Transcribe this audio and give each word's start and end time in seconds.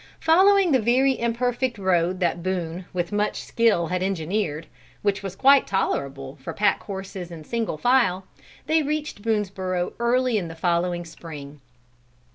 Following 0.21 0.71
the 0.71 0.81
very 0.81 1.19
imperfect 1.19 1.77
road 1.77 2.21
that 2.21 2.41
Boone 2.41 2.85
with 2.91 3.11
much 3.11 3.43
skill 3.43 3.85
had 3.85 4.01
engineered, 4.01 4.65
which 5.03 5.21
was 5.21 5.35
quite 5.35 5.67
tolerable 5.67 6.37
for 6.37 6.53
pack 6.55 6.81
horses 6.81 7.29
in 7.29 7.43
single 7.43 7.77
file, 7.77 8.25
they 8.65 8.81
reached 8.81 9.21
Boonesborough 9.21 9.93
early 9.99 10.39
in 10.39 10.47
the 10.47 10.55
following 10.55 11.05
spring. 11.05 11.61